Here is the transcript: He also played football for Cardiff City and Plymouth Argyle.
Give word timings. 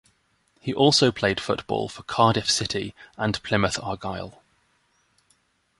He 0.59 0.73
also 0.73 1.11
played 1.11 1.39
football 1.39 1.87
for 1.87 2.01
Cardiff 2.01 2.49
City 2.49 2.95
and 3.17 3.39
Plymouth 3.43 3.77
Argyle. 3.83 4.41